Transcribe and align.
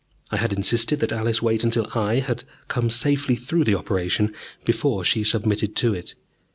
I 0.31 0.37
had 0.37 0.51
insisted 0.51 0.99
that 1.01 1.11
Alice 1.11 1.43
wait 1.43 1.63
until 1.63 1.85
I 1.93 2.21
had 2.21 2.43
come 2.67 2.89
safely 2.89 3.35
through 3.35 3.65
the 3.65 3.75
operation, 3.75 4.33
before 4.65 5.03
she 5.05 5.23
submitted 5.23 5.75
to 5.75 5.93
it. 5.93 6.15